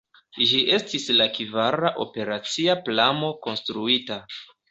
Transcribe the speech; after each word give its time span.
Ĝi 0.51 0.59
estis 0.77 1.03
la 1.17 1.27
kvara 1.39 1.91
operacia 2.05 2.77
pramo 2.87 3.31
konstruita. 3.47 4.21